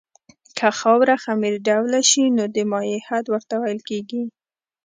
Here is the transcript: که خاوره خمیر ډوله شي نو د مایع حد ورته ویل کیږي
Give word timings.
که 0.57 0.67
خاوره 0.79 1.15
خمیر 1.25 1.55
ډوله 1.67 1.99
شي 2.09 2.23
نو 2.37 2.43
د 2.55 2.57
مایع 2.71 2.99
حد 3.07 3.25
ورته 3.29 3.55
ویل 3.57 3.81
کیږي 3.89 4.23